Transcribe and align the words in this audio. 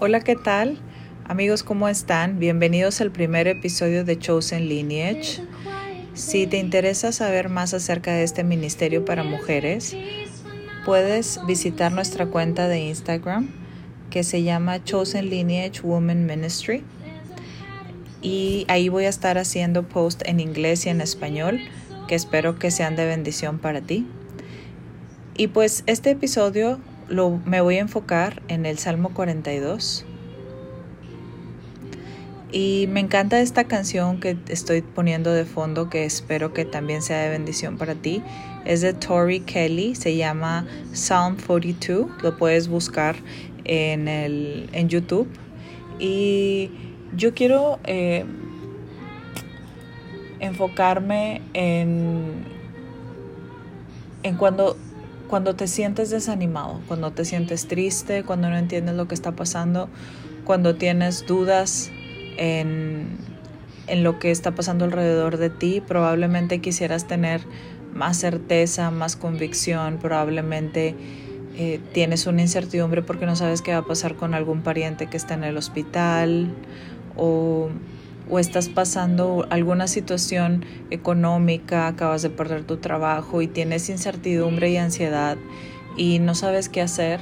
Hola, 0.00 0.18
¿qué 0.18 0.34
tal? 0.34 0.76
Amigos, 1.24 1.62
¿cómo 1.62 1.88
están? 1.88 2.40
Bienvenidos 2.40 3.00
al 3.00 3.12
primer 3.12 3.46
episodio 3.46 4.04
de 4.04 4.18
Chosen 4.18 4.68
Lineage. 4.68 5.40
Si 6.14 6.48
te 6.48 6.58
interesa 6.58 7.12
saber 7.12 7.48
más 7.48 7.74
acerca 7.74 8.12
de 8.12 8.24
este 8.24 8.42
ministerio 8.42 9.04
para 9.04 9.22
mujeres, 9.22 9.96
puedes 10.84 11.38
visitar 11.46 11.92
nuestra 11.92 12.26
cuenta 12.26 12.66
de 12.66 12.80
Instagram 12.80 13.50
que 14.10 14.24
se 14.24 14.42
llama 14.42 14.82
Chosen 14.82 15.30
Lineage 15.30 15.80
Women 15.84 16.26
Ministry. 16.26 16.82
Y 18.20 18.64
ahí 18.66 18.88
voy 18.88 19.04
a 19.04 19.10
estar 19.10 19.38
haciendo 19.38 19.84
post 19.84 20.22
en 20.26 20.40
inglés 20.40 20.86
y 20.86 20.88
en 20.88 21.02
español 21.02 21.60
que 22.08 22.16
espero 22.16 22.58
que 22.58 22.72
sean 22.72 22.96
de 22.96 23.06
bendición 23.06 23.60
para 23.60 23.80
ti. 23.80 24.08
Y 25.36 25.46
pues 25.46 25.84
este 25.86 26.10
episodio 26.10 26.80
lo, 27.08 27.40
me 27.44 27.60
voy 27.60 27.76
a 27.76 27.80
enfocar 27.80 28.42
en 28.48 28.66
el 28.66 28.78
Salmo 28.78 29.10
42. 29.14 30.04
Y 32.52 32.86
me 32.88 33.00
encanta 33.00 33.40
esta 33.40 33.64
canción 33.64 34.20
que 34.20 34.36
estoy 34.48 34.82
poniendo 34.82 35.32
de 35.32 35.44
fondo, 35.44 35.90
que 35.90 36.04
espero 36.04 36.52
que 36.52 36.64
también 36.64 37.02
sea 37.02 37.18
de 37.22 37.30
bendición 37.30 37.78
para 37.78 37.96
ti. 37.96 38.22
Es 38.64 38.80
de 38.80 38.92
Tori 38.92 39.40
Kelly, 39.40 39.96
se 39.96 40.16
llama 40.16 40.66
Psalm 40.92 41.36
42, 41.44 42.06
lo 42.22 42.36
puedes 42.36 42.68
buscar 42.68 43.16
en, 43.64 44.06
el, 44.06 44.70
en 44.72 44.88
YouTube. 44.88 45.28
Y 45.98 46.70
yo 47.16 47.34
quiero 47.34 47.80
eh, 47.84 48.24
enfocarme 50.38 51.42
en, 51.54 52.44
en 54.22 54.36
cuando 54.36 54.76
cuando 55.34 55.56
te 55.56 55.66
sientes 55.66 56.10
desanimado, 56.10 56.80
cuando 56.86 57.10
te 57.10 57.24
sientes 57.24 57.66
triste, 57.66 58.22
cuando 58.22 58.48
no 58.50 58.56
entiendes 58.56 58.94
lo 58.94 59.08
que 59.08 59.16
está 59.16 59.32
pasando, 59.32 59.88
cuando 60.44 60.76
tienes 60.76 61.26
dudas 61.26 61.90
en, 62.36 63.18
lo 63.96 64.20
que 64.20 64.30
está 64.30 64.54
pasando 64.54 64.84
alrededor 64.84 65.38
de 65.38 65.50
ti, 65.50 65.82
probablemente 65.84 66.60
quisieras 66.60 67.08
tener 67.08 67.40
más 67.92 68.18
certeza, 68.18 68.92
más 68.92 69.16
convicción, 69.16 69.98
probablemente 69.98 70.94
eh, 71.56 71.80
tienes 71.92 72.28
una 72.28 72.42
incertidumbre 72.42 73.02
porque 73.02 73.26
no 73.26 73.34
sabes 73.34 73.60
qué 73.60 73.72
va 73.72 73.78
a 73.78 73.86
pasar 73.86 74.14
con 74.14 74.34
algún 74.34 74.62
pariente 74.62 75.08
que 75.08 75.16
está 75.16 75.34
en 75.34 75.42
el 75.42 75.56
hospital 75.56 76.54
o 77.16 77.70
o 78.30 78.38
estás 78.38 78.68
pasando 78.68 79.46
alguna 79.50 79.86
situación 79.86 80.64
económica, 80.90 81.86
acabas 81.86 82.22
de 82.22 82.30
perder 82.30 82.64
tu 82.64 82.78
trabajo 82.78 83.42
y 83.42 83.48
tienes 83.48 83.88
incertidumbre 83.88 84.70
y 84.70 84.76
ansiedad 84.76 85.36
y 85.96 86.18
no 86.18 86.34
sabes 86.34 86.68
qué 86.68 86.80
hacer. 86.80 87.20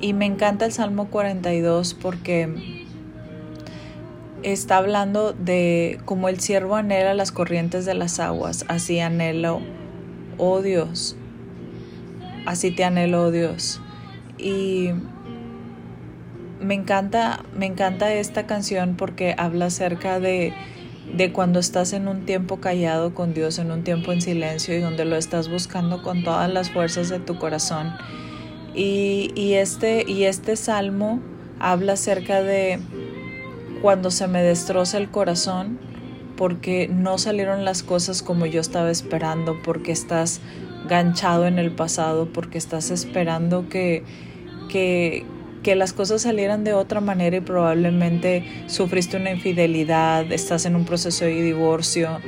Y 0.00 0.12
me 0.12 0.26
encanta 0.26 0.66
el 0.66 0.72
Salmo 0.72 1.08
42 1.08 1.94
porque 1.94 2.84
está 4.42 4.76
hablando 4.76 5.32
de 5.32 5.98
cómo 6.04 6.28
el 6.28 6.38
siervo 6.40 6.76
anhela 6.76 7.14
las 7.14 7.32
corrientes 7.32 7.86
de 7.86 7.94
las 7.94 8.20
aguas, 8.20 8.64
así 8.68 9.00
anhelo, 9.00 9.60
oh 10.38 10.60
Dios, 10.60 11.16
así 12.44 12.70
te 12.70 12.84
anhelo, 12.84 13.24
oh 13.24 13.30
Dios. 13.30 13.80
Y 14.38 14.90
me 16.60 16.74
encanta, 16.74 17.44
me 17.56 17.66
encanta 17.66 18.12
esta 18.12 18.46
canción 18.46 18.96
porque 18.96 19.34
habla 19.36 19.66
acerca 19.66 20.20
de, 20.20 20.52
de 21.16 21.32
cuando 21.32 21.58
estás 21.58 21.92
en 21.92 22.08
un 22.08 22.24
tiempo 22.26 22.58
callado 22.58 23.14
con 23.14 23.34
Dios, 23.34 23.58
en 23.58 23.70
un 23.70 23.84
tiempo 23.84 24.12
en 24.12 24.20
silencio 24.20 24.76
y 24.76 24.80
donde 24.80 25.04
lo 25.04 25.16
estás 25.16 25.48
buscando 25.48 26.02
con 26.02 26.24
todas 26.24 26.50
las 26.50 26.70
fuerzas 26.70 27.08
de 27.08 27.18
tu 27.18 27.38
corazón. 27.38 27.92
Y, 28.74 29.32
y, 29.34 29.54
este, 29.54 30.04
y 30.06 30.24
este 30.24 30.56
salmo 30.56 31.20
habla 31.58 31.94
acerca 31.94 32.42
de 32.42 32.78
cuando 33.80 34.10
se 34.10 34.26
me 34.28 34.42
destroza 34.42 34.98
el 34.98 35.10
corazón 35.10 35.78
porque 36.36 36.88
no 36.88 37.18
salieron 37.18 37.64
las 37.64 37.82
cosas 37.82 38.22
como 38.22 38.46
yo 38.46 38.60
estaba 38.60 38.90
esperando, 38.90 39.56
porque 39.64 39.92
estás 39.92 40.40
ganchado 40.88 41.46
en 41.46 41.58
el 41.58 41.72
pasado, 41.72 42.28
porque 42.32 42.58
estás 42.58 42.90
esperando 42.90 43.68
que, 43.68 44.04
que, 44.68 45.24
que 45.66 45.74
las 45.74 45.92
cosas 45.92 46.22
salieran 46.22 46.62
de 46.62 46.74
otra 46.74 47.00
manera 47.00 47.38
y 47.38 47.40
probablemente 47.40 48.44
sufriste 48.68 49.16
una 49.16 49.32
infidelidad, 49.32 50.30
estás 50.30 50.64
en 50.64 50.76
un 50.76 50.84
proceso 50.84 51.24
de 51.24 51.42
divorcio, 51.42 52.20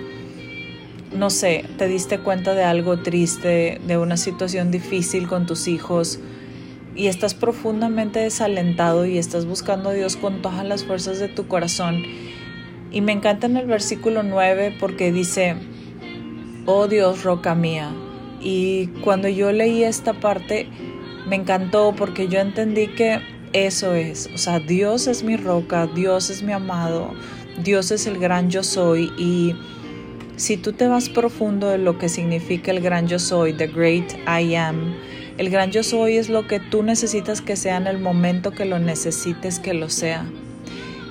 no 1.16 1.30
sé, 1.30 1.64
te 1.76 1.86
diste 1.86 2.18
cuenta 2.18 2.54
de 2.54 2.64
algo 2.64 2.98
triste, 2.98 3.80
de 3.86 3.96
una 3.96 4.16
situación 4.16 4.72
difícil 4.72 5.28
con 5.28 5.46
tus 5.46 5.68
hijos 5.68 6.18
y 6.96 7.06
estás 7.06 7.34
profundamente 7.34 8.18
desalentado 8.18 9.06
y 9.06 9.18
estás 9.18 9.46
buscando 9.46 9.90
a 9.90 9.92
Dios 9.92 10.16
con 10.16 10.42
todas 10.42 10.64
las 10.66 10.82
fuerzas 10.82 11.20
de 11.20 11.28
tu 11.28 11.46
corazón. 11.46 12.02
Y 12.90 13.02
me 13.02 13.12
encanta 13.12 13.46
en 13.46 13.56
el 13.56 13.66
versículo 13.66 14.24
9 14.24 14.74
porque 14.80 15.12
dice, 15.12 15.54
oh 16.66 16.88
Dios, 16.88 17.22
roca 17.22 17.54
mía. 17.54 17.92
Y 18.40 18.88
cuando 19.04 19.28
yo 19.28 19.52
leí 19.52 19.84
esta 19.84 20.14
parte, 20.14 20.68
me 21.28 21.36
encantó 21.36 21.94
porque 21.96 22.28
yo 22.28 22.40
entendí 22.40 22.88
que 22.88 23.20
eso 23.52 23.94
es, 23.94 24.28
o 24.34 24.38
sea, 24.38 24.60
Dios 24.60 25.06
es 25.06 25.22
mi 25.22 25.36
roca, 25.36 25.86
Dios 25.86 26.30
es 26.30 26.42
mi 26.42 26.52
amado, 26.52 27.14
Dios 27.62 27.90
es 27.90 28.06
el 28.06 28.18
gran 28.18 28.50
yo 28.50 28.62
soy 28.62 29.12
y 29.16 29.54
si 30.36 30.56
tú 30.56 30.72
te 30.72 30.86
vas 30.86 31.08
profundo 31.08 31.68
de 31.68 31.78
lo 31.78 31.98
que 31.98 32.08
significa 32.08 32.70
el 32.70 32.80
gran 32.80 33.08
yo 33.08 33.18
soy, 33.18 33.52
the 33.52 33.66
great 33.66 34.12
I 34.26 34.54
am, 34.54 34.94
el 35.38 35.50
gran 35.50 35.70
yo 35.70 35.82
soy 35.82 36.16
es 36.16 36.28
lo 36.28 36.46
que 36.46 36.60
tú 36.60 36.82
necesitas 36.82 37.40
que 37.40 37.56
sea 37.56 37.76
en 37.76 37.86
el 37.86 37.98
momento 37.98 38.52
que 38.52 38.64
lo 38.64 38.78
necesites 38.78 39.58
que 39.58 39.74
lo 39.74 39.88
sea. 39.88 40.26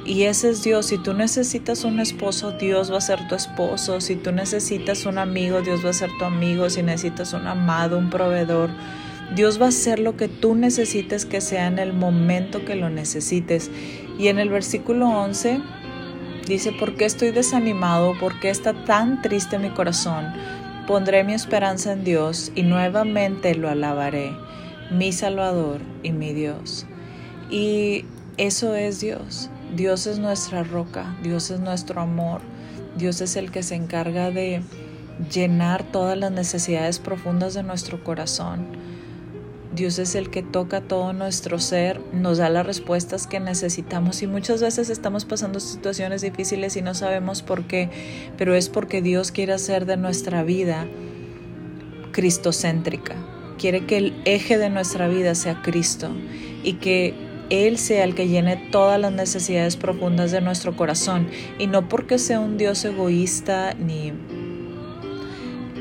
Y 0.06 0.24
ese 0.24 0.50
es 0.52 0.64
Dios. 0.64 0.86
Si 0.86 0.98
tú 0.98 1.14
necesitas 1.14 1.84
un 1.84 2.00
esposo, 2.00 2.54
Dios 2.54 2.92
va 2.92 2.98
a 2.98 3.02
ser 3.02 3.28
tu 3.28 3.36
esposo. 3.36 4.00
Si 4.00 4.16
tú 4.16 4.32
necesitas 4.32 5.06
un 5.06 5.18
amigo, 5.18 5.62
Dios 5.62 5.84
va 5.86 5.90
a 5.90 5.94
ser 5.94 6.10
tu 6.18 6.24
amigo. 6.24 6.70
Si 6.70 6.82
necesitas 6.82 7.34
un 7.34 7.46
amado, 7.46 7.98
un 7.98 8.10
proveedor, 8.10 8.70
Dios 9.36 9.62
va 9.62 9.66
a 9.66 9.70
hacer 9.70 10.00
lo 10.00 10.16
que 10.16 10.28
tú 10.28 10.56
necesites 10.56 11.26
que 11.26 11.42
sea 11.42 11.68
en 11.68 11.80
el 11.80 11.94
momento 11.94 12.64
que 12.64 12.76
lo 12.76 12.90
necesites. 12.90 13.70
Y 14.18 14.30
en 14.30 14.40
el 14.40 14.50
versículo 14.50 15.08
11 15.10 15.62
dice, 16.48 16.72
¿por 16.72 16.96
qué 16.96 17.06
estoy 17.06 17.32
desanimado? 17.32 18.18
¿Por 18.20 18.40
qué 18.40 18.50
está 18.50 18.86
tan 18.86 19.22
triste 19.22 19.60
mi 19.60 19.70
corazón? 19.70 20.26
Pondré 20.88 21.24
mi 21.24 21.34
esperanza 21.34 21.92
en 21.92 22.06
Dios 22.06 22.52
y 22.56 22.64
nuevamente 22.64 23.54
lo 23.56 23.70
alabaré, 23.70 24.32
mi 24.90 25.12
Salvador 25.12 25.82
y 26.04 26.14
mi 26.14 26.34
Dios. 26.34 26.86
Y 27.50 28.06
eso 28.38 28.76
es 28.76 29.02
Dios. 29.02 29.50
Dios 29.76 30.08
es 30.08 30.18
nuestra 30.18 30.64
roca, 30.64 31.18
Dios 31.22 31.52
es 31.52 31.60
nuestro 31.60 32.00
amor, 32.00 32.40
Dios 32.98 33.20
es 33.20 33.36
el 33.36 33.52
que 33.52 33.64
se 33.64 33.76
encarga 33.76 34.32
de 34.32 34.62
llenar 35.32 35.84
todas 35.84 36.18
las 36.18 36.32
necesidades 36.32 37.00
profundas 37.00 37.54
de 37.54 37.64
nuestro 37.64 38.02
corazón. 38.02 38.66
Dios 39.78 40.00
es 40.00 40.16
el 40.16 40.30
que 40.30 40.44
toca 40.44 40.82
todo 40.82 41.14
nuestro 41.14 41.60
ser, 41.60 42.02
nos 42.12 42.40
da 42.40 42.50
las 42.50 42.66
respuestas 42.66 43.28
que 43.28 43.40
necesitamos 43.40 44.22
y 44.24 44.28
muchas 44.28 44.62
veces 44.62 44.90
estamos 44.90 45.24
pasando 45.24 45.60
situaciones 45.60 46.22
difíciles 46.22 46.76
y 46.76 46.82
no 46.82 46.94
sabemos 46.94 47.44
por 47.44 47.64
qué, 47.66 47.90
pero 48.38 48.56
es 48.56 48.68
porque 48.68 49.02
Dios 49.02 49.32
quiere 49.32 49.54
hacer 49.54 49.86
de 49.86 49.96
nuestra 49.96 50.44
vida 50.44 50.88
cristocéntrica. 52.12 53.16
Quiere 53.58 53.86
que 53.86 53.98
el 53.98 54.22
eje 54.26 54.58
de 54.58 54.70
nuestra 54.70 55.08
vida 55.08 55.36
sea 55.36 55.62
Cristo 55.62 56.10
y 56.64 56.74
que 56.74 57.14
Él 57.50 57.78
sea 57.78 58.04
el 58.04 58.16
que 58.16 58.28
llene 58.28 58.58
todas 58.72 59.00
las 59.00 59.12
necesidades 59.12 59.78
profundas 59.78 60.32
de 60.32 60.42
nuestro 60.42 60.76
corazón 60.76 61.30
y 61.60 61.68
no 61.68 61.88
porque 61.88 62.18
sea 62.18 62.40
un 62.40 62.58
Dios 62.58 62.84
egoísta 62.84 63.76
ni 63.76 64.12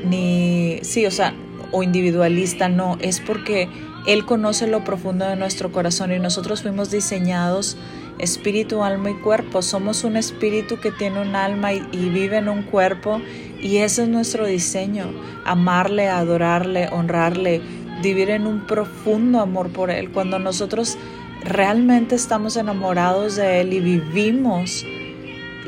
ni 0.05 0.79
sí, 0.83 1.05
o 1.05 1.11
sea, 1.11 1.33
o 1.71 1.83
individualista, 1.83 2.69
no, 2.69 2.97
es 3.01 3.19
porque 3.19 3.67
Él 4.07 4.25
conoce 4.25 4.67
lo 4.67 4.83
profundo 4.83 5.25
de 5.25 5.35
nuestro 5.35 5.71
corazón 5.71 6.13
y 6.13 6.19
nosotros 6.19 6.61
fuimos 6.61 6.89
diseñados 6.89 7.77
espíritu, 8.19 8.83
alma 8.83 9.11
y 9.11 9.15
cuerpo. 9.15 9.61
Somos 9.61 10.03
un 10.03 10.17
espíritu 10.17 10.79
que 10.79 10.91
tiene 10.91 11.21
un 11.21 11.35
alma 11.35 11.73
y, 11.73 11.81
vive 11.91 12.37
en 12.37 12.49
un 12.49 12.63
cuerpo 12.63 13.21
y 13.61 13.77
ese 13.77 14.03
es 14.03 14.09
nuestro 14.09 14.45
diseño, 14.47 15.11
amarle, 15.45 16.07
adorarle, 16.07 16.89
honrarle, 16.91 17.61
vivir 18.01 18.29
en 18.29 18.47
un 18.47 18.65
profundo 18.65 19.39
amor 19.39 19.69
por 19.69 19.91
Él. 19.91 20.11
Cuando 20.11 20.39
nosotros 20.39 20.97
realmente 21.43 22.15
estamos 22.15 22.57
enamorados 22.57 23.35
de 23.35 23.61
Él 23.61 23.73
y 23.73 23.79
vivimos, 23.79 24.85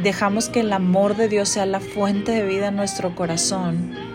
dejamos 0.01 0.49
que 0.49 0.61
el 0.61 0.73
amor 0.73 1.15
de 1.15 1.27
Dios 1.27 1.49
sea 1.49 1.65
la 1.65 1.79
fuente 1.79 2.31
de 2.31 2.45
vida 2.45 2.69
en 2.69 2.77
nuestro 2.77 3.15
corazón 3.15 4.09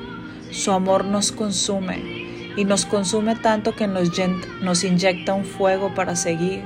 su 0.54 0.70
amor 0.70 1.04
nos 1.04 1.32
consume 1.32 2.23
y 2.56 2.64
nos 2.64 2.86
consume 2.86 3.36
tanto 3.36 3.74
que 3.74 3.86
nos, 3.86 4.84
inyecta 4.84 5.34
un 5.34 5.44
fuego 5.44 5.94
para 5.94 6.16
seguir, 6.16 6.64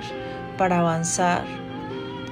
para 0.57 0.81
avanzar. 0.81 1.45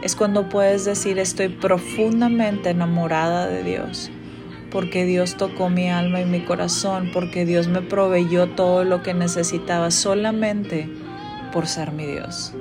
Es 0.03 0.15
cuando 0.15 0.49
puedes 0.49 0.85
decir 0.85 1.19
estoy 1.19 1.49
profundamente 1.49 2.71
enamorada 2.71 3.47
de 3.47 3.63
Dios, 3.63 4.11
porque 4.71 5.05
Dios 5.05 5.37
tocó 5.37 5.71
mi 5.71 5.89
alma 5.89 6.21
y 6.21 6.27
mi 6.27 6.41
corazón, 6.41 7.11
porque 7.13 7.45
Dios 7.47 7.69
me 7.69 7.83
proveyó 7.83 8.49
todo 8.51 8.85
lo 8.85 9.03
que 9.03 9.15
necesitaba 9.15 9.91
solamente 9.91 10.89
por 11.53 11.67
ser 11.67 11.93
mi 11.93 12.07
Dios. 12.07 12.53